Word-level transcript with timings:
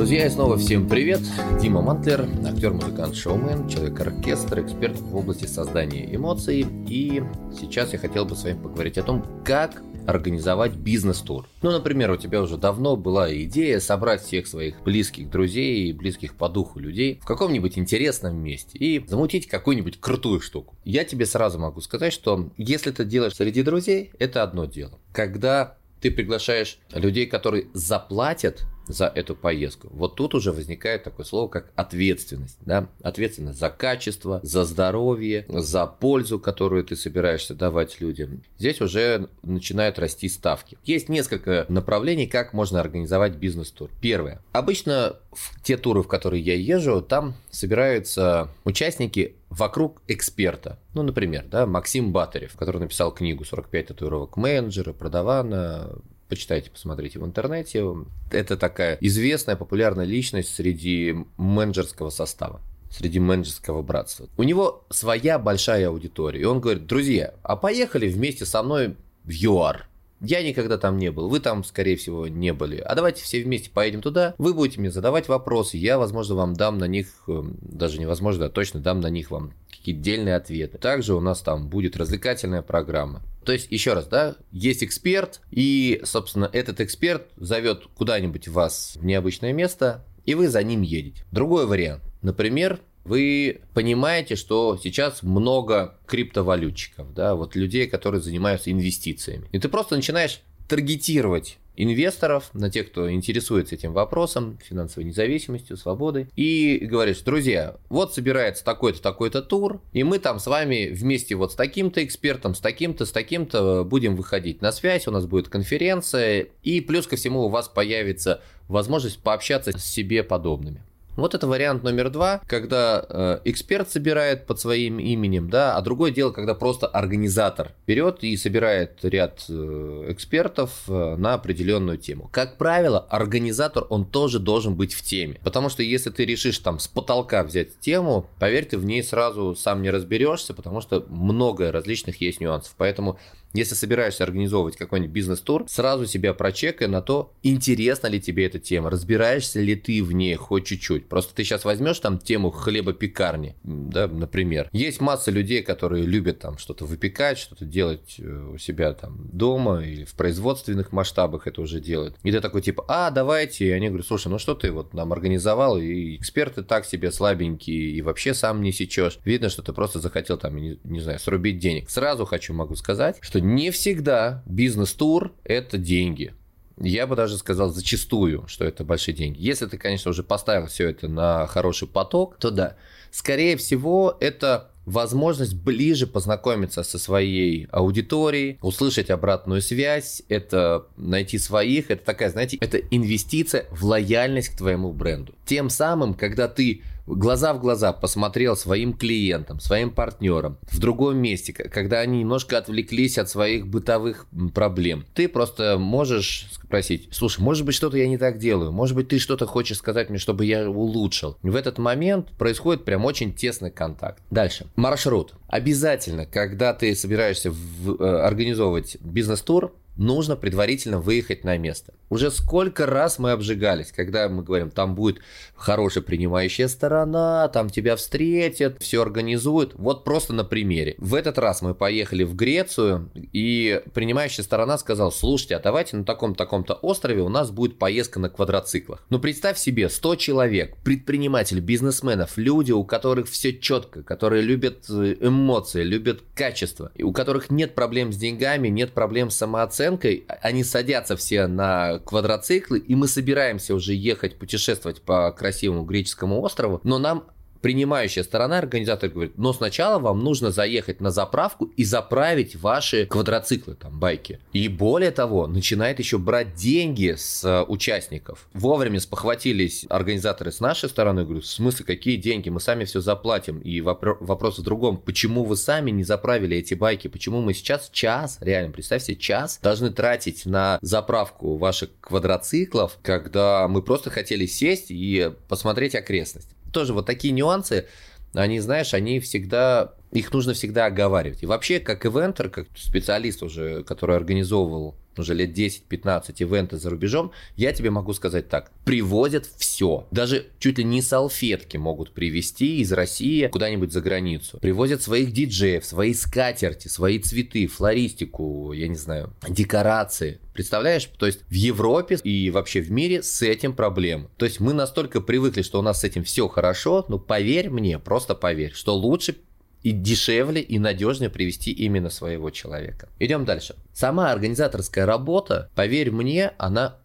Друзья, 0.00 0.24
и 0.24 0.30
снова 0.30 0.56
всем 0.56 0.88
привет! 0.88 1.20
Дима 1.60 1.82
Мантлер, 1.82 2.26
актер, 2.46 2.72
музыкант, 2.72 3.14
шоумен, 3.14 3.68
человек-оркестр, 3.68 4.60
эксперт 4.60 4.98
в 4.98 5.14
области 5.14 5.44
создания 5.44 6.14
эмоций. 6.14 6.64
И 6.88 7.22
сейчас 7.54 7.92
я 7.92 7.98
хотел 7.98 8.24
бы 8.24 8.34
с 8.34 8.44
вами 8.44 8.62
поговорить 8.62 8.96
о 8.96 9.02
том, 9.02 9.22
как 9.44 9.82
организовать 10.06 10.72
бизнес-тур. 10.72 11.46
Ну, 11.60 11.70
например, 11.70 12.10
у 12.12 12.16
тебя 12.16 12.40
уже 12.40 12.56
давно 12.56 12.96
была 12.96 13.30
идея 13.42 13.78
собрать 13.78 14.22
всех 14.22 14.46
своих 14.46 14.82
близких 14.82 15.28
друзей 15.28 15.90
и 15.90 15.92
близких 15.92 16.34
по 16.34 16.48
духу 16.48 16.78
людей 16.78 17.20
в 17.20 17.26
каком-нибудь 17.26 17.76
интересном 17.76 18.42
месте 18.42 18.78
и 18.78 19.06
замутить 19.06 19.48
какую-нибудь 19.48 20.00
крутую 20.00 20.40
штуку. 20.40 20.76
Я 20.82 21.04
тебе 21.04 21.26
сразу 21.26 21.58
могу 21.58 21.82
сказать, 21.82 22.14
что 22.14 22.48
если 22.56 22.90
ты 22.90 23.04
делаешь 23.04 23.34
среди 23.34 23.62
друзей, 23.62 24.12
это 24.18 24.44
одно 24.44 24.64
дело. 24.64 24.98
Когда 25.12 25.76
ты 26.00 26.10
приглашаешь 26.10 26.78
людей, 26.94 27.26
которые 27.26 27.66
заплатят 27.74 28.64
за 28.92 29.06
эту 29.06 29.34
поездку. 29.34 29.88
Вот 29.90 30.16
тут 30.16 30.34
уже 30.34 30.52
возникает 30.52 31.04
такое 31.04 31.26
слово, 31.26 31.48
как 31.48 31.70
ответственность. 31.74 32.58
Да? 32.60 32.88
Ответственность 33.02 33.58
за 33.58 33.70
качество, 33.70 34.40
за 34.42 34.64
здоровье, 34.64 35.44
за 35.48 35.86
пользу, 35.86 36.38
которую 36.38 36.84
ты 36.84 36.96
собираешься 36.96 37.54
давать 37.54 38.00
людям. 38.00 38.42
Здесь 38.58 38.80
уже 38.80 39.28
начинают 39.42 39.98
расти 39.98 40.28
ставки. 40.28 40.78
Есть 40.84 41.08
несколько 41.08 41.66
направлений, 41.68 42.26
как 42.26 42.52
можно 42.52 42.80
организовать 42.80 43.34
бизнес-тур. 43.34 43.90
Первое. 44.00 44.40
Обычно 44.52 45.16
в 45.32 45.62
те 45.62 45.76
туры, 45.76 46.02
в 46.02 46.08
которые 46.08 46.42
я 46.42 46.54
езжу, 46.54 47.00
там 47.02 47.34
собираются 47.50 48.48
участники 48.64 49.36
вокруг 49.50 50.00
эксперта. 50.06 50.78
Ну, 50.94 51.02
например, 51.02 51.44
да, 51.50 51.66
Максим 51.66 52.12
Батарев, 52.12 52.56
который 52.56 52.80
написал 52.80 53.12
книгу 53.12 53.44
«45 53.44 53.82
татуировок 53.84 54.36
менеджера», 54.36 54.92
«Продавана», 54.92 55.90
почитайте, 56.30 56.70
посмотрите 56.70 57.18
в 57.18 57.26
интернете. 57.26 57.84
Это 58.30 58.56
такая 58.56 58.96
известная, 59.00 59.56
популярная 59.56 60.06
личность 60.06 60.54
среди 60.54 61.14
менеджерского 61.36 62.08
состава 62.08 62.62
среди 62.90 63.20
менеджерского 63.20 63.82
братства. 63.82 64.28
У 64.36 64.42
него 64.42 64.84
своя 64.90 65.38
большая 65.38 65.88
аудитория. 65.88 66.40
И 66.40 66.44
он 66.44 66.60
говорит, 66.60 66.86
друзья, 66.86 67.34
а 67.44 67.54
поехали 67.54 68.08
вместе 68.08 68.44
со 68.44 68.64
мной 68.64 68.96
в 69.22 69.30
ЮАР. 69.30 69.86
Я 70.20 70.42
никогда 70.42 70.76
там 70.78 70.98
не 70.98 71.10
был, 71.10 71.28
вы 71.28 71.40
там, 71.40 71.64
скорее 71.64 71.96
всего, 71.96 72.28
не 72.28 72.52
были. 72.52 72.76
А 72.76 72.94
давайте 72.94 73.22
все 73.22 73.42
вместе 73.42 73.70
поедем 73.70 74.02
туда, 74.02 74.34
вы 74.38 74.54
будете 74.54 74.80
мне 74.80 74.90
задавать 74.90 75.28
вопросы, 75.28 75.76
я, 75.76 75.98
возможно, 75.98 76.34
вам 76.34 76.54
дам 76.54 76.78
на 76.78 76.84
них, 76.84 77.08
эм, 77.26 77.58
даже 77.62 77.98
невозможно, 77.98 78.46
а 78.46 78.50
точно 78.50 78.80
дам 78.80 79.00
на 79.00 79.08
них 79.08 79.30
вам 79.30 79.52
какие-то 79.70 80.02
дельные 80.02 80.36
ответы. 80.36 80.78
Также 80.78 81.14
у 81.14 81.20
нас 81.20 81.40
там 81.40 81.68
будет 81.68 81.96
развлекательная 81.96 82.62
программа. 82.62 83.22
То 83.44 83.52
есть, 83.52 83.68
еще 83.70 83.94
раз, 83.94 84.06
да, 84.06 84.36
есть 84.52 84.84
эксперт, 84.84 85.40
и, 85.50 86.02
собственно, 86.04 86.50
этот 86.52 86.80
эксперт 86.80 87.28
зовет 87.36 87.86
куда-нибудь 87.96 88.48
вас 88.48 88.98
в 89.00 89.04
необычное 89.04 89.54
место, 89.54 90.04
и 90.26 90.34
вы 90.34 90.48
за 90.48 90.62
ним 90.62 90.82
едете. 90.82 91.24
Другой 91.32 91.66
вариант. 91.66 92.02
Например, 92.20 92.80
вы 93.04 93.60
понимаете, 93.74 94.36
что 94.36 94.78
сейчас 94.82 95.22
много 95.22 95.98
криптовалютчиков, 96.06 97.12
да, 97.14 97.34
вот 97.34 97.56
людей, 97.56 97.86
которые 97.86 98.20
занимаются 98.20 98.70
инвестициями. 98.70 99.48
И 99.52 99.58
ты 99.58 99.68
просто 99.68 99.96
начинаешь 99.96 100.40
таргетировать 100.68 101.58
инвесторов, 101.82 102.50
на 102.52 102.70
тех, 102.70 102.90
кто 102.90 103.10
интересуется 103.10 103.74
этим 103.74 103.92
вопросом, 103.92 104.58
финансовой 104.62 105.04
независимостью, 105.04 105.76
свободой, 105.76 106.28
и 106.36 106.78
говоришь, 106.82 107.20
друзья, 107.20 107.76
вот 107.88 108.14
собирается 108.14 108.64
такой-то, 108.64 109.00
такой-то 109.00 109.40
тур, 109.40 109.80
и 109.92 110.04
мы 110.04 110.18
там 110.18 110.38
с 110.38 110.46
вами 110.46 110.90
вместе 110.92 111.34
вот 111.36 111.52
с 111.52 111.54
таким-то 111.54 112.04
экспертом, 112.04 112.54
с 112.54 112.60
таким-то, 112.60 113.06
с 113.06 113.12
таким-то 113.12 113.84
будем 113.84 114.14
выходить 114.14 114.60
на 114.60 114.72
связь, 114.72 115.08
у 115.08 115.10
нас 115.10 115.26
будет 115.26 115.48
конференция, 115.48 116.48
и 116.62 116.80
плюс 116.80 117.06
ко 117.06 117.16
всему 117.16 117.44
у 117.44 117.48
вас 117.48 117.68
появится 117.68 118.42
возможность 118.68 119.20
пообщаться 119.20 119.76
с 119.76 119.84
себе 119.84 120.22
подобными. 120.22 120.82
Вот 121.20 121.34
это 121.34 121.46
вариант 121.46 121.82
номер 121.82 122.08
два, 122.08 122.40
когда 122.46 123.04
э, 123.06 123.40
эксперт 123.44 123.90
собирает 123.90 124.46
под 124.46 124.58
своим 124.58 124.98
именем, 124.98 125.50
да, 125.50 125.76
а 125.76 125.82
другое 125.82 126.12
дело, 126.12 126.30
когда 126.30 126.54
просто 126.54 126.86
организатор 126.86 127.72
берет 127.86 128.24
и 128.24 128.34
собирает 128.38 129.04
ряд 129.04 129.44
э, 129.50 130.06
экспертов 130.08 130.84
э, 130.88 131.16
на 131.16 131.34
определенную 131.34 131.98
тему. 131.98 132.30
Как 132.32 132.56
правило, 132.56 133.06
организатор, 133.10 133.84
он 133.90 134.06
тоже 134.06 134.38
должен 134.38 134.76
быть 134.76 134.94
в 134.94 135.02
теме, 135.02 135.38
потому 135.44 135.68
что 135.68 135.82
если 135.82 136.08
ты 136.08 136.24
решишь 136.24 136.58
там 136.58 136.78
с 136.78 136.88
потолка 136.88 137.44
взять 137.44 137.78
тему, 137.80 138.26
поверь, 138.38 138.64
ты 138.64 138.78
в 138.78 138.86
ней 138.86 139.02
сразу 139.02 139.54
сам 139.54 139.82
не 139.82 139.90
разберешься, 139.90 140.54
потому 140.54 140.80
что 140.80 141.04
много 141.08 141.70
различных 141.70 142.22
есть 142.22 142.40
нюансов. 142.40 142.74
Поэтому 142.78 143.18
если 143.52 143.74
собираешься 143.74 144.24
организовывать 144.24 144.76
какой-нибудь 144.76 145.12
бизнес-тур, 145.12 145.64
сразу 145.68 146.06
себя 146.06 146.34
прочекай 146.34 146.88
на 146.88 147.02
то, 147.02 147.32
интересна 147.42 148.06
ли 148.06 148.20
тебе 148.20 148.46
эта 148.46 148.58
тема, 148.58 148.90
разбираешься 148.90 149.60
ли 149.60 149.74
ты 149.74 150.02
в 150.02 150.12
ней 150.12 150.34
хоть 150.36 150.66
чуть-чуть. 150.66 151.08
Просто 151.08 151.34
ты 151.34 151.44
сейчас 151.44 151.64
возьмешь 151.64 151.98
там 151.98 152.18
тему 152.18 152.50
хлебопекарни, 152.50 153.56
да, 153.64 154.06
например. 154.06 154.68
Есть 154.72 155.00
масса 155.00 155.30
людей, 155.30 155.62
которые 155.62 156.04
любят 156.04 156.38
там 156.38 156.58
что-то 156.58 156.84
выпекать, 156.84 157.38
что-то 157.38 157.64
делать 157.64 158.16
э, 158.18 158.50
у 158.54 158.58
себя 158.58 158.92
там 158.92 159.28
дома 159.32 159.82
или 159.84 160.04
в 160.04 160.14
производственных 160.14 160.92
масштабах 160.92 161.46
это 161.46 161.60
уже 161.60 161.80
делают. 161.80 162.16
И 162.22 162.30
ты 162.30 162.40
такой 162.40 162.62
типа, 162.62 162.84
а, 162.88 163.10
давайте. 163.10 163.66
И 163.66 163.70
они 163.70 163.88
говорят, 163.88 164.06
слушай, 164.06 164.28
ну 164.28 164.38
что 164.38 164.54
ты 164.54 164.70
вот 164.70 164.94
нам 164.94 165.12
организовал, 165.12 165.78
и 165.78 166.16
эксперты 166.16 166.62
так 166.62 166.84
себе 166.84 167.10
слабенькие, 167.10 167.90
и 167.90 168.02
вообще 168.02 168.34
сам 168.34 168.62
не 168.62 168.72
сечешь. 168.72 169.18
Видно, 169.24 169.48
что 169.48 169.62
ты 169.62 169.72
просто 169.72 169.98
захотел 169.98 170.38
там, 170.38 170.56
не, 170.56 170.78
не 170.84 171.00
знаю, 171.00 171.18
срубить 171.18 171.58
денег. 171.58 171.90
Сразу 171.90 172.24
хочу 172.24 172.54
могу 172.54 172.76
сказать, 172.76 173.16
что 173.20 173.39
не 173.40 173.70
всегда 173.70 174.42
бизнес-тур– 174.46 175.32
это 175.44 175.78
деньги. 175.78 176.34
Я 176.78 177.06
бы 177.06 177.14
даже 177.14 177.36
сказал 177.36 177.70
зачастую, 177.70 178.44
что 178.46 178.64
это 178.64 178.84
большие 178.84 179.14
деньги. 179.14 179.40
Если 179.40 179.66
ты, 179.66 179.76
конечно, 179.76 180.10
уже 180.10 180.22
поставил 180.22 180.66
все 180.66 180.88
это 180.88 181.08
на 181.08 181.46
хороший 181.46 181.86
поток, 181.86 182.36
то 182.38 182.50
да. 182.50 182.76
Скорее 183.10 183.56
всего, 183.58 184.16
это 184.18 184.70
возможность 184.86 185.54
ближе 185.54 186.06
познакомиться 186.06 186.82
со 186.82 186.98
своей 186.98 187.66
аудиторией, 187.70 188.58
услышать 188.62 189.10
обратную 189.10 189.60
связь, 189.60 190.22
это 190.28 190.86
найти 190.96 191.38
своих, 191.38 191.90
это 191.90 192.04
такая, 192.04 192.30
знаете, 192.30 192.56
это 192.60 192.78
инвестиция 192.78 193.66
в 193.70 193.84
лояльность 193.84 194.48
к 194.50 194.56
твоему 194.56 194.92
бренду. 194.92 195.34
Тем 195.44 195.68
самым, 195.70 196.14
когда 196.14 196.48
ты 196.48 196.82
глаза 197.16 197.52
в 197.52 197.60
глаза 197.60 197.92
посмотрел 197.92 198.56
своим 198.56 198.92
клиентам, 198.92 199.60
своим 199.60 199.90
партнерам 199.90 200.58
в 200.62 200.78
другом 200.78 201.18
месте, 201.18 201.52
когда 201.52 202.00
они 202.00 202.20
немножко 202.20 202.58
отвлеклись 202.58 203.18
от 203.18 203.28
своих 203.28 203.66
бытовых 203.66 204.26
проблем. 204.54 205.04
Ты 205.14 205.28
просто 205.28 205.76
можешь 205.78 206.48
спросить, 206.52 207.08
слушай, 207.12 207.40
может 207.40 207.64
быть, 207.64 207.74
что-то 207.74 207.96
я 207.96 208.06
не 208.06 208.18
так 208.18 208.38
делаю, 208.38 208.72
может 208.72 208.96
быть, 208.96 209.08
ты 209.08 209.18
что-то 209.18 209.46
хочешь 209.46 209.78
сказать 209.78 210.10
мне, 210.10 210.18
чтобы 210.18 210.44
я 210.44 210.68
улучшил. 210.68 211.36
В 211.42 211.54
этот 211.54 211.78
момент 211.78 212.28
происходит 212.38 212.84
прям 212.84 213.04
очень 213.04 213.32
тесный 213.32 213.70
контакт. 213.70 214.22
Дальше. 214.30 214.66
Маршрут. 214.76 215.34
Обязательно, 215.50 216.26
когда 216.26 216.72
ты 216.74 216.94
собираешься 216.94 217.50
в, 217.50 218.00
э, 218.00 218.20
организовывать 218.22 218.98
бизнес-тур, 219.00 219.72
нужно 219.96 220.36
предварительно 220.36 220.98
выехать 221.00 221.44
на 221.44 221.56
место. 221.58 221.92
Уже 222.08 222.30
сколько 222.30 222.86
раз 222.86 223.18
мы 223.18 223.30
обжигались, 223.30 223.92
когда 223.92 224.28
мы 224.28 224.42
говорим, 224.42 224.70
там 224.70 224.94
будет 224.94 225.18
хорошая 225.54 226.02
принимающая 226.02 226.66
сторона, 226.66 227.46
там 227.48 227.70
тебя 227.70 227.94
встретят, 227.96 228.82
все 228.82 229.02
организуют. 229.02 229.74
Вот 229.76 230.02
просто 230.02 230.32
на 230.32 230.42
примере. 230.42 230.96
В 230.98 231.14
этот 231.14 231.38
раз 231.38 231.62
мы 231.62 231.74
поехали 231.74 232.24
в 232.24 232.34
Грецию, 232.34 233.10
и 233.14 233.80
принимающая 233.94 234.42
сторона 234.42 234.78
сказала, 234.78 235.10
слушайте, 235.10 235.56
а 235.56 235.60
давайте 235.60 235.96
на 235.98 236.04
таком-таком-то 236.04 236.74
острове 236.74 237.22
у 237.22 237.28
нас 237.28 237.50
будет 237.50 237.78
поездка 237.78 238.18
на 238.18 238.30
квадроциклах. 238.30 239.04
Ну 239.10 239.20
представь 239.20 239.58
себе, 239.58 239.88
100 239.88 240.16
человек, 240.16 240.76
предпринимателей, 240.78 241.60
бизнесменов, 241.60 242.36
люди, 242.36 242.72
у 242.72 242.84
которых 242.84 243.28
все 243.28 243.56
четко, 243.56 244.02
которые 244.02 244.42
любят 244.42 244.86
э, 244.88 245.16
эмоции, 245.40 245.82
любят 245.82 246.22
качество, 246.34 246.92
и 246.94 247.02
у 247.02 247.12
которых 247.12 247.50
нет 247.50 247.74
проблем 247.74 248.12
с 248.12 248.16
деньгами, 248.16 248.68
нет 248.68 248.92
проблем 248.92 249.30
с 249.30 249.36
самооценкой, 249.36 249.80
оценкой, 249.80 250.24
а, 250.28 250.38
они 250.42 250.64
садятся 250.64 251.16
все 251.16 251.46
на 251.46 251.98
квадроциклы, 252.00 252.78
и 252.78 252.94
мы 252.94 253.08
собираемся 253.08 253.74
уже 253.74 253.94
ехать 253.94 254.38
путешествовать 254.38 255.02
по 255.02 255.32
красивому 255.32 255.84
греческому 255.84 256.40
острову, 256.40 256.80
но 256.84 256.98
нам 256.98 257.24
принимающая 257.60 258.22
сторона, 258.22 258.58
организатор 258.58 259.10
говорит, 259.10 259.36
но 259.36 259.52
сначала 259.52 259.98
вам 259.98 260.20
нужно 260.20 260.50
заехать 260.50 261.00
на 261.00 261.10
заправку 261.10 261.66
и 261.76 261.84
заправить 261.84 262.56
ваши 262.56 263.06
квадроциклы, 263.06 263.74
там, 263.74 263.98
байки. 263.98 264.40
И 264.52 264.68
более 264.68 265.10
того, 265.10 265.46
начинает 265.46 265.98
еще 265.98 266.18
брать 266.18 266.54
деньги 266.54 267.14
с 267.16 267.44
э, 267.44 267.62
участников. 267.62 268.48
Вовремя 268.54 269.00
спохватились 269.00 269.86
организаторы 269.88 270.52
с 270.52 270.60
нашей 270.60 270.88
стороны, 270.88 271.24
говорю, 271.24 271.40
в 271.40 271.46
смысле, 271.46 271.84
какие 271.84 272.16
деньги, 272.16 272.48
мы 272.48 272.60
сами 272.60 272.84
все 272.84 273.00
заплатим. 273.00 273.58
И 273.58 273.80
вопро- 273.80 274.16
вопрос 274.20 274.58
в 274.58 274.62
другом, 274.62 274.96
почему 274.96 275.44
вы 275.44 275.56
сами 275.56 275.90
не 275.90 276.04
заправили 276.04 276.56
эти 276.56 276.74
байки, 276.74 277.08
почему 277.08 277.40
мы 277.40 277.54
сейчас 277.54 277.90
час, 277.92 278.38
реально, 278.40 278.72
представьте, 278.72 279.16
час 279.16 279.58
должны 279.62 279.90
тратить 279.90 280.46
на 280.46 280.78
заправку 280.82 281.56
ваших 281.56 281.90
квадроциклов, 282.00 282.98
когда 283.02 283.68
мы 283.68 283.82
просто 283.82 284.10
хотели 284.10 284.46
сесть 284.46 284.86
и 284.90 285.32
посмотреть 285.48 285.94
окрестность 285.94 286.48
тоже 286.72 286.92
вот 286.92 287.06
такие 287.06 287.32
нюансы, 287.32 287.86
они, 288.34 288.60
знаешь, 288.60 288.94
они 288.94 289.20
всегда, 289.20 289.94
их 290.12 290.32
нужно 290.32 290.54
всегда 290.54 290.86
оговаривать. 290.86 291.42
И 291.42 291.46
вообще, 291.46 291.80
как 291.80 292.06
ивентер, 292.06 292.48
как 292.48 292.68
специалист 292.76 293.42
уже, 293.42 293.82
который 293.84 294.16
организовывал 294.16 294.96
уже 295.16 295.34
лет 295.34 295.56
10-15 295.56 296.34
ивенты 296.38 296.76
за 296.76 296.90
рубежом, 296.90 297.32
я 297.56 297.72
тебе 297.72 297.90
могу 297.90 298.12
сказать 298.12 298.48
так. 298.48 298.72
Привозят 298.84 299.46
все. 299.56 300.06
Даже 300.10 300.46
чуть 300.58 300.78
ли 300.78 300.84
не 300.84 301.02
салфетки 301.02 301.76
могут 301.76 302.12
привезти 302.12 302.80
из 302.80 302.92
России 302.92 303.46
куда-нибудь 303.48 303.92
за 303.92 304.00
границу. 304.00 304.58
Привозят 304.58 305.02
своих 305.02 305.32
диджеев, 305.32 305.84
свои 305.84 306.14
скатерти, 306.14 306.88
свои 306.88 307.18
цветы, 307.18 307.66
флористику, 307.66 308.72
я 308.72 308.88
не 308.88 308.96
знаю, 308.96 309.32
декорации. 309.48 310.40
Представляешь? 310.52 311.04
То 311.18 311.26
есть 311.26 311.40
в 311.48 311.54
Европе 311.54 312.18
и 312.22 312.50
вообще 312.50 312.80
в 312.80 312.90
мире 312.90 313.22
с 313.22 313.42
этим 313.42 313.74
проблемы. 313.74 314.28
То 314.36 314.44
есть 314.44 314.60
мы 314.60 314.72
настолько 314.72 315.20
привыкли, 315.20 315.62
что 315.62 315.78
у 315.78 315.82
нас 315.82 316.00
с 316.00 316.04
этим 316.04 316.24
все 316.24 316.48
хорошо, 316.48 317.04
но 317.08 317.18
поверь 317.18 317.70
мне, 317.70 317.98
просто 317.98 318.34
поверь, 318.34 318.72
что 318.74 318.94
лучше 318.94 319.36
и 319.82 319.92
дешевле, 319.92 320.60
и 320.60 320.78
надежнее 320.78 321.30
привести 321.30 321.72
именно 321.72 322.10
своего 322.10 322.50
человека. 322.50 323.08
Идем 323.18 323.44
дальше. 323.44 323.76
Сама 323.92 324.30
организаторская 324.30 325.06
работа, 325.06 325.70
поверь 325.74 326.10
мне, 326.10 326.52
она 326.58 326.98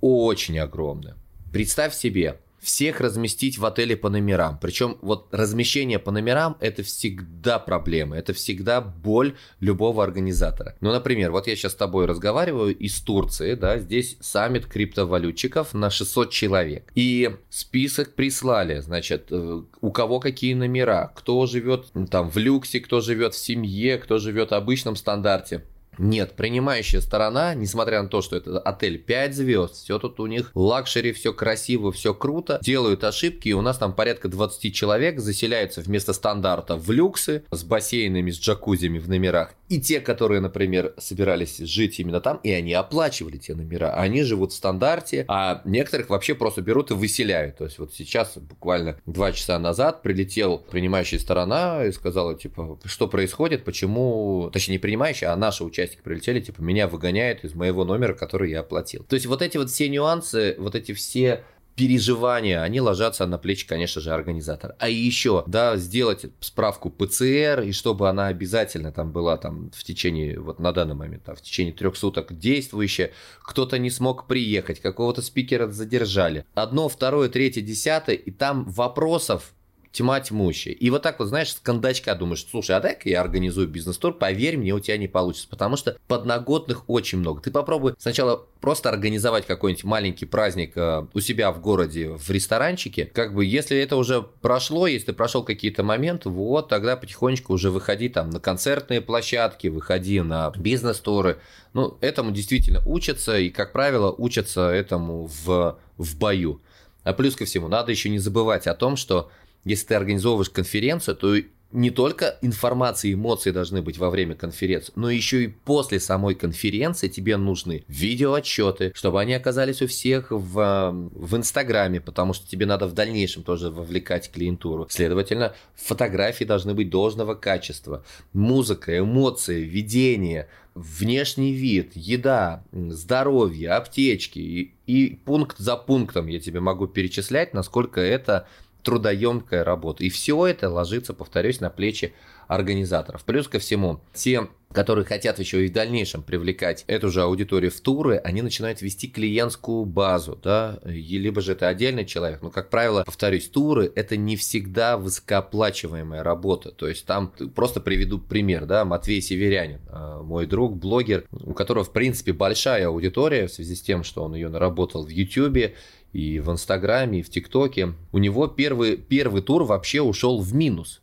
очень 0.00 0.58
огромная. 0.58 1.16
Представь 1.52 1.94
себе, 1.94 2.38
всех 2.60 3.00
разместить 3.00 3.58
в 3.58 3.64
отеле 3.64 3.96
по 3.96 4.08
номерам. 4.08 4.58
Причем 4.60 4.98
вот 5.00 5.28
размещение 5.32 5.98
по 5.98 6.10
номерам 6.10 6.56
это 6.60 6.82
всегда 6.82 7.58
проблема, 7.58 8.16
это 8.16 8.32
всегда 8.32 8.80
боль 8.80 9.34
любого 9.60 10.04
организатора. 10.04 10.76
Ну, 10.80 10.92
например, 10.92 11.30
вот 11.32 11.46
я 11.46 11.56
сейчас 11.56 11.72
с 11.72 11.76
тобой 11.76 12.06
разговариваю 12.06 12.76
из 12.76 13.00
Турции, 13.00 13.54
да, 13.54 13.78
здесь 13.78 14.16
саммит 14.20 14.66
криптовалютчиков 14.66 15.74
на 15.74 15.90
600 15.90 16.30
человек. 16.30 16.92
И 16.94 17.30
список 17.48 18.14
прислали, 18.14 18.80
значит, 18.80 19.28
э, 19.30 19.62
у 19.80 19.90
кого 19.90 20.20
какие 20.20 20.54
номера, 20.54 21.12
кто 21.14 21.46
живет 21.46 21.86
там 22.10 22.30
в 22.30 22.36
люксе, 22.36 22.80
кто 22.80 23.00
живет 23.00 23.34
в 23.34 23.38
семье, 23.38 23.98
кто 23.98 24.18
живет 24.18 24.50
в 24.50 24.54
обычном 24.54 24.96
стандарте. 24.96 25.64
Нет, 25.98 26.32
принимающая 26.36 27.00
сторона, 27.00 27.54
несмотря 27.54 28.02
на 28.02 28.08
то, 28.08 28.22
что 28.22 28.36
это 28.36 28.58
отель 28.58 28.98
5 28.98 29.34
звезд, 29.34 29.74
все 29.74 29.98
тут 29.98 30.20
у 30.20 30.26
них 30.26 30.50
luxury, 30.54 31.12
все 31.12 31.32
красиво, 31.32 31.92
все 31.92 32.14
круто, 32.14 32.58
делают 32.62 33.04
ошибки, 33.04 33.48
и 33.48 33.52
у 33.52 33.60
нас 33.60 33.78
там 33.78 33.94
порядка 33.94 34.28
20 34.28 34.74
человек 34.74 35.20
заселяются 35.20 35.80
вместо 35.82 36.12
стандарта 36.12 36.76
в 36.76 36.90
люксы 36.90 37.44
с 37.50 37.64
бассейнами, 37.64 38.30
с 38.30 38.40
джакузями 38.40 38.98
в 38.98 39.08
номерах. 39.08 39.54
И 39.68 39.80
те, 39.80 40.00
которые, 40.00 40.40
например, 40.40 40.94
собирались 40.98 41.58
жить 41.58 42.00
именно 42.00 42.20
там, 42.20 42.40
и 42.42 42.50
они 42.50 42.72
оплачивали 42.72 43.36
те 43.36 43.54
номера, 43.54 43.94
они 43.94 44.22
живут 44.22 44.52
в 44.52 44.56
стандарте, 44.56 45.24
а 45.28 45.62
некоторых 45.64 46.10
вообще 46.10 46.34
просто 46.34 46.62
берут 46.62 46.90
и 46.90 46.94
выселяют. 46.94 47.58
То 47.58 47.64
есть 47.64 47.78
вот 47.78 47.92
сейчас, 47.94 48.36
буквально 48.36 48.98
два 49.06 49.32
часа 49.32 49.58
назад, 49.58 50.02
прилетел 50.02 50.58
принимающая 50.58 51.18
сторона 51.18 51.84
и 51.84 51.92
сказала, 51.92 52.34
типа, 52.34 52.80
что 52.84 53.06
происходит, 53.06 53.64
почему, 53.64 54.50
точнее, 54.52 54.74
не 54.74 54.78
принимающая, 54.78 55.32
а 55.32 55.36
наши 55.36 55.62
участники 55.62 55.79
участники 55.80 56.02
прилетели, 56.02 56.40
типа, 56.40 56.60
меня 56.60 56.88
выгоняют 56.88 57.44
из 57.44 57.54
моего 57.54 57.84
номера, 57.84 58.14
который 58.14 58.50
я 58.50 58.60
оплатил. 58.60 59.04
То 59.04 59.14
есть 59.14 59.26
вот 59.26 59.42
эти 59.42 59.56
вот 59.56 59.70
все 59.70 59.88
нюансы, 59.88 60.54
вот 60.58 60.74
эти 60.74 60.92
все 60.92 61.44
переживания, 61.76 62.62
они 62.62 62.80
ложатся 62.80 63.26
на 63.26 63.38
плечи, 63.38 63.66
конечно 63.66 64.02
же, 64.02 64.12
организатора. 64.12 64.76
А 64.78 64.88
еще, 64.88 65.44
да, 65.46 65.76
сделать 65.76 66.26
справку 66.40 66.90
ПЦР, 66.90 67.62
и 67.64 67.72
чтобы 67.72 68.08
она 68.10 68.26
обязательно 68.26 68.92
там 68.92 69.12
была 69.12 69.38
там 69.38 69.70
в 69.74 69.82
течение, 69.82 70.38
вот 70.38 70.58
на 70.58 70.72
данный 70.72 70.94
момент, 70.94 71.24
там, 71.24 71.36
в 71.36 71.40
течение 71.40 71.72
трех 71.72 71.96
суток 71.96 72.36
действующая, 72.36 73.12
кто-то 73.42 73.78
не 73.78 73.88
смог 73.88 74.26
приехать, 74.26 74.80
какого-то 74.80 75.22
спикера 75.22 75.68
задержали. 75.68 76.44
Одно, 76.54 76.88
второе, 76.90 77.30
третье, 77.30 77.62
десятое, 77.62 78.16
и 78.16 78.30
там 78.30 78.64
вопросов 78.64 79.54
тьма 79.92 80.20
тьмущая. 80.20 80.72
И 80.72 80.90
вот 80.90 81.02
так 81.02 81.18
вот, 81.18 81.28
знаешь, 81.28 81.52
с 81.52 81.58
кондачка 81.58 82.14
думаешь, 82.14 82.46
слушай, 82.48 82.76
а 82.76 82.80
дай-ка 82.80 83.08
я 83.08 83.20
организую 83.20 83.68
бизнес-тур, 83.68 84.16
поверь 84.16 84.56
мне, 84.56 84.72
у 84.72 84.80
тебя 84.80 84.96
не 84.96 85.08
получится, 85.08 85.48
потому 85.48 85.76
что 85.76 85.98
подноготных 86.06 86.88
очень 86.88 87.18
много. 87.18 87.40
Ты 87.42 87.50
попробуй 87.50 87.94
сначала 87.98 88.46
просто 88.60 88.88
организовать 88.88 89.46
какой-нибудь 89.46 89.84
маленький 89.84 90.26
праздник 90.26 90.72
э, 90.76 91.06
у 91.12 91.20
себя 91.20 91.50
в 91.50 91.60
городе, 91.60 92.10
в 92.10 92.30
ресторанчике, 92.30 93.06
как 93.06 93.34
бы, 93.34 93.44
если 93.44 93.78
это 93.78 93.96
уже 93.96 94.22
прошло, 94.22 94.86
если 94.86 95.12
прошел 95.12 95.42
какие-то 95.42 95.82
моменты, 95.82 96.28
вот, 96.28 96.68
тогда 96.68 96.96
потихонечку 96.96 97.52
уже 97.52 97.70
выходи 97.70 98.08
там 98.08 98.30
на 98.30 98.38
концертные 98.38 99.00
площадки, 99.00 99.68
выходи 99.68 100.20
на 100.20 100.52
бизнес-туры, 100.56 101.38
ну, 101.72 101.98
этому 102.00 102.30
действительно 102.30 102.82
учатся, 102.86 103.38
и, 103.38 103.50
как 103.50 103.72
правило, 103.72 104.12
учатся 104.16 104.68
этому 104.68 105.26
в, 105.26 105.78
в 105.96 106.18
бою. 106.18 106.60
А 107.02 107.12
плюс 107.12 107.34
ко 107.34 107.44
всему, 107.44 107.68
надо 107.68 107.90
еще 107.90 108.10
не 108.10 108.18
забывать 108.18 108.66
о 108.66 108.74
том, 108.74 108.96
что 108.96 109.30
если 109.64 109.86
ты 109.88 109.94
организовываешь 109.94 110.50
конференцию, 110.50 111.16
то 111.16 111.36
не 111.72 111.90
только 111.90 112.36
информация 112.42 113.10
и 113.10 113.14
эмоции 113.14 113.52
должны 113.52 113.80
быть 113.80 113.96
во 113.98 114.10
время 114.10 114.34
конференции, 114.34 114.92
но 114.96 115.10
еще 115.10 115.44
и 115.44 115.48
после 115.48 116.00
самой 116.00 116.34
конференции 116.34 117.08
тебе 117.08 117.36
нужны 117.36 117.84
видеоотчеты, 117.86 118.92
чтобы 118.94 119.20
они 119.20 119.34
оказались 119.34 119.80
у 119.82 119.86
всех 119.86 120.30
в, 120.30 121.10
в 121.12 121.36
Инстаграме, 121.36 122.00
потому 122.00 122.32
что 122.32 122.48
тебе 122.48 122.66
надо 122.66 122.86
в 122.86 122.92
дальнейшем 122.92 123.44
тоже 123.44 123.70
вовлекать 123.70 124.30
клиентуру. 124.32 124.86
Следовательно, 124.90 125.54
фотографии 125.76 126.44
должны 126.44 126.74
быть 126.74 126.90
должного 126.90 127.34
качества. 127.34 128.04
Музыка, 128.32 128.98
эмоции, 128.98 129.62
видение, 129.62 130.48
внешний 130.74 131.52
вид, 131.52 131.92
еда, 131.94 132.64
здоровье, 132.72 133.70
аптечки 133.70 134.38
и, 134.38 134.74
и 134.86 135.20
пункт 135.24 135.58
за 135.58 135.76
пунктом 135.76 136.26
я 136.26 136.40
тебе 136.40 136.60
могу 136.60 136.88
перечислять, 136.88 137.54
насколько 137.54 138.00
это 138.00 138.48
трудоемкая 138.82 139.64
работа. 139.64 140.04
И 140.04 140.08
все 140.08 140.46
это 140.46 140.68
ложится, 140.68 141.14
повторюсь, 141.14 141.60
на 141.60 141.70
плечи 141.70 142.14
организаторов. 142.48 143.24
Плюс 143.24 143.48
ко 143.48 143.58
всему, 143.58 144.00
те, 144.12 144.48
которые 144.72 145.04
хотят 145.04 145.38
еще 145.38 145.64
и 145.64 145.68
в 145.68 145.72
дальнейшем 145.72 146.22
привлекать 146.22 146.84
эту 146.86 147.10
же 147.10 147.22
аудиторию 147.22 147.70
в 147.70 147.80
туры, 147.80 148.16
они 148.18 148.42
начинают 148.42 148.82
вести 148.82 149.08
клиентскую 149.08 149.84
базу, 149.84 150.38
да, 150.42 150.80
и 150.84 151.18
либо 151.18 151.40
же 151.40 151.52
это 151.52 151.68
отдельный 151.68 152.04
человек, 152.04 152.42
но, 152.42 152.50
как 152.50 152.70
правило, 152.70 153.02
повторюсь, 153.04 153.48
туры– 153.48 153.90
это 153.94 154.16
не 154.16 154.36
всегда 154.36 154.96
высокооплачиваемая 154.96 156.22
работа, 156.22 156.70
то 156.70 156.88
есть 156.88 157.04
там, 157.06 157.32
просто 157.54 157.80
приведу 157.80 158.18
пример, 158.18 158.66
да, 158.66 158.84
Матвей 158.84 159.20
Северянин, 159.20 159.80
а, 159.88 160.22
мой 160.22 160.46
друг, 160.46 160.76
блогер, 160.76 161.26
у 161.32 161.52
которого, 161.52 161.84
в 161.84 161.92
принципе, 161.92 162.32
большая 162.32 162.88
аудитория 162.88 163.46
в 163.46 163.52
связи 163.52 163.74
с 163.74 163.82
тем, 163.82 164.04
что 164.04 164.22
он 164.22 164.34
ее 164.34 164.48
наработал 164.48 165.04
в 165.04 165.08
YouTube, 165.08 165.72
и 166.12 166.40
в 166.40 166.50
Инстаграме, 166.50 167.20
и 167.20 167.22
в 167.22 167.30
ТикТоке. 167.30 167.94
У 168.12 168.18
него 168.18 168.48
первый, 168.48 168.96
первый 168.96 169.42
тур 169.42 169.64
вообще 169.64 170.00
ушел 170.00 170.40
в 170.40 170.54
минус. 170.54 171.02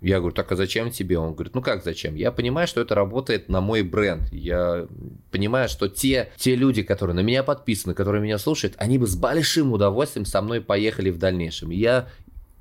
Я 0.00 0.18
говорю, 0.18 0.34
так 0.34 0.52
а 0.52 0.56
зачем 0.56 0.90
тебе? 0.90 1.18
Он 1.18 1.34
говорит, 1.34 1.54
ну 1.54 1.62
как 1.62 1.82
зачем? 1.82 2.14
Я 2.14 2.30
понимаю, 2.30 2.68
что 2.68 2.80
это 2.80 2.94
работает 2.94 3.48
на 3.48 3.60
мой 3.60 3.82
бренд. 3.82 4.32
Я 4.32 4.86
понимаю, 5.30 5.68
что 5.68 5.88
те, 5.88 6.30
те 6.36 6.54
люди, 6.54 6.82
которые 6.82 7.16
на 7.16 7.20
меня 7.20 7.42
подписаны, 7.42 7.94
которые 7.94 8.22
меня 8.22 8.38
слушают, 8.38 8.74
они 8.78 8.98
бы 8.98 9.06
с 9.06 9.16
большим 9.16 9.72
удовольствием 9.72 10.24
со 10.24 10.40
мной 10.40 10.60
поехали 10.60 11.10
в 11.10 11.18
дальнейшем. 11.18 11.70
Я 11.70 12.08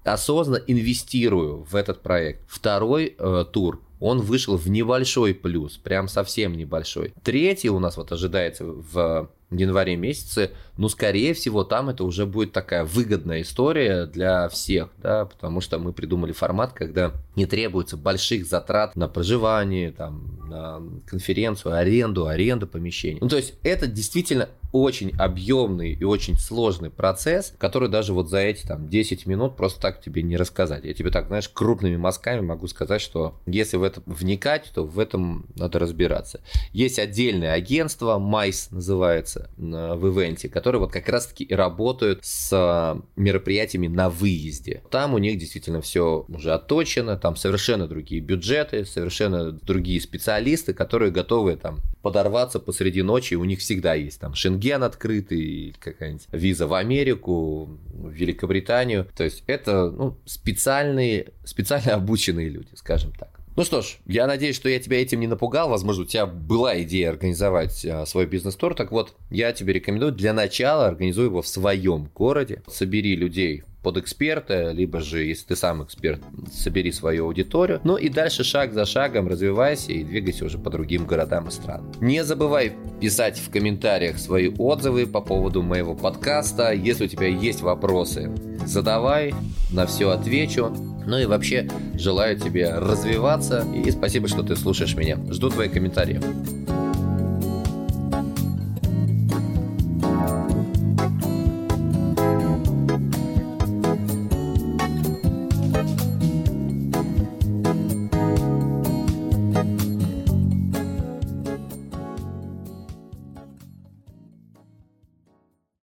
осознанно 0.03 0.63
инвестирую 0.65 1.63
в 1.63 1.75
этот 1.75 2.01
проект. 2.01 2.41
Второй 2.47 3.15
э, 3.17 3.45
тур 3.51 3.81
он 3.99 4.21
вышел 4.21 4.57
в 4.57 4.69
небольшой 4.69 5.33
плюс, 5.33 5.77
прям 5.77 6.07
совсем 6.07 6.53
небольшой. 6.55 7.13
Третий 7.23 7.69
у 7.69 7.79
нас 7.79 7.97
вот 7.97 8.11
ожидается 8.11 8.65
в 8.65 9.29
январе 9.51 9.95
месяце, 9.95 10.51
ну, 10.77 10.89
скорее 10.89 11.33
всего, 11.33 11.63
там 11.63 11.89
это 11.89 12.03
уже 12.03 12.25
будет 12.25 12.51
такая 12.51 12.85
выгодная 12.85 13.41
история 13.41 14.05
для 14.05 14.49
всех, 14.49 14.89
да, 15.01 15.25
потому 15.25 15.61
что 15.61 15.79
мы 15.79 15.93
придумали 15.93 16.31
формат, 16.31 16.73
когда 16.73 17.13
не 17.35 17.45
требуется 17.45 17.97
больших 17.97 18.45
затрат 18.45 18.95
на 18.95 19.07
проживание, 19.07 19.91
там, 19.91 20.47
на 20.49 20.81
конференцию, 21.05 21.75
аренду, 21.75 22.27
аренду 22.27 22.67
помещений. 22.67 23.19
Ну, 23.21 23.29
то 23.29 23.37
есть 23.37 23.55
это 23.63 23.87
действительно 23.87 24.49
очень 24.71 25.11
объемный 25.17 25.93
и 25.93 26.03
очень 26.03 26.37
сложный 26.37 26.89
процесс, 26.89 27.53
который 27.57 27.89
даже 27.89 28.13
вот 28.13 28.29
за 28.29 28.39
эти 28.39 28.65
там 28.65 28.89
10 28.89 29.25
минут 29.25 29.55
просто 29.55 29.81
так 29.81 30.01
тебе 30.01 30.23
не 30.23 30.35
рассказать. 30.37 30.83
Я 30.83 30.93
тебе 30.93 31.09
так, 31.09 31.27
знаешь, 31.27 31.49
крупными 31.49 31.97
мазками 31.97 32.41
могу 32.41 32.67
сказать, 32.67 33.01
что 33.01 33.35
если 33.45 33.77
в 33.77 33.83
это 33.83 34.01
вникать, 34.05 34.71
то 34.73 34.83
в 34.83 34.99
этом 34.99 35.45
надо 35.55 35.79
разбираться. 35.79 36.41
Есть 36.73 36.99
отдельное 36.99 37.53
агентство, 37.53 38.17
Майс 38.17 38.69
называется, 38.71 39.36
в 39.57 40.07
ивенте, 40.07 40.49
которые 40.49 40.79
вот 40.79 40.91
как 40.91 41.07
раз-таки 41.09 41.43
и 41.43 41.53
работают 41.53 42.19
с 42.23 42.49
а, 42.53 43.01
мероприятиями 43.15 43.87
на 43.87 44.09
выезде. 44.09 44.81
Там 44.89 45.13
у 45.13 45.17
них 45.17 45.37
действительно 45.37 45.81
все 45.81 46.25
уже 46.27 46.53
отточено, 46.53 47.17
там 47.17 47.35
совершенно 47.35 47.87
другие 47.87 48.21
бюджеты, 48.21 48.85
совершенно 48.85 49.51
другие 49.51 50.01
специалисты, 50.01 50.73
которые 50.73 51.11
готовы 51.11 51.55
там 51.55 51.79
подорваться 52.01 52.59
посреди 52.59 53.01
ночи, 53.01 53.35
у 53.35 53.43
них 53.43 53.59
всегда 53.59 53.93
есть 53.93 54.19
там 54.19 54.33
Шенген 54.33 54.83
открытый, 54.83 55.75
какая-нибудь 55.79 56.27
виза 56.31 56.67
в 56.67 56.73
Америку, 56.73 57.65
в 57.65 58.11
Великобританию. 58.11 59.07
То 59.15 59.23
есть 59.23 59.43
это 59.47 59.89
ну, 59.89 60.17
специальные, 60.25 61.33
специально 61.43 61.95
обученные 61.95 62.49
люди, 62.49 62.69
скажем 62.75 63.11
так. 63.11 63.36
Ну 63.57 63.63
что 63.63 63.81
ж, 63.81 63.97
я 64.05 64.27
надеюсь, 64.27 64.55
что 64.55 64.69
я 64.69 64.79
тебя 64.79 65.01
этим 65.01 65.19
не 65.19 65.25
напугал. 65.25 65.67
Возможно, 65.69 66.03
у 66.03 66.05
тебя 66.05 66.27
была 66.27 66.79
идея 66.83 67.09
организовать 67.09 67.83
а, 67.85 68.05
свой 68.05 68.27
бизнес-тур. 68.27 68.75
Так 68.75 68.91
вот, 68.91 69.15
я 69.31 69.51
тебе 69.51 69.73
рекомендую 69.73 70.11
для 70.11 70.31
начала 70.31 70.85
организуй 70.85 71.25
его 71.25 71.41
в 71.41 71.47
своем 71.47 72.07
городе. 72.13 72.61
Собери 72.67 73.15
людей 73.15 73.63
под 73.81 73.97
эксперта, 73.97 74.69
либо 74.69 75.01
же, 75.01 75.23
если 75.23 75.47
ты 75.47 75.55
сам 75.55 75.83
эксперт, 75.83 76.21
собери 76.53 76.91
свою 76.91 77.25
аудиторию. 77.25 77.81
Ну 77.83 77.97
и 77.97 78.09
дальше 78.09 78.43
шаг 78.43 78.73
за 78.73 78.85
шагом 78.85 79.27
развивайся 79.27 79.91
и 79.91 80.03
двигайся 80.03 80.45
уже 80.45 80.59
по 80.59 80.69
другим 80.69 81.07
городам 81.07 81.47
и 81.47 81.51
странам. 81.51 81.91
Не 81.99 82.23
забывай 82.23 82.73
писать 83.01 83.39
в 83.39 83.49
комментариях 83.49 84.19
свои 84.19 84.49
отзывы 84.55 85.07
по 85.07 85.19
поводу 85.19 85.63
моего 85.63 85.95
подкаста. 85.95 86.73
Если 86.73 87.05
у 87.05 87.07
тебя 87.07 87.25
есть 87.25 87.61
вопросы, 87.61 88.31
задавай, 88.67 89.33
на 89.71 89.87
все 89.87 90.11
отвечу. 90.11 90.75
Ну 91.07 91.17
и 91.17 91.25
вообще 91.25 91.67
желаю 91.95 92.37
тебе 92.37 92.69
развиваться 92.69 93.65
и 93.73 93.89
спасибо, 93.91 94.27
что 94.27 94.43
ты 94.43 94.55
слушаешь 94.57 94.95
меня. 94.95 95.17
Жду 95.31 95.49
твои 95.49 95.69
комментарии. 95.69 96.21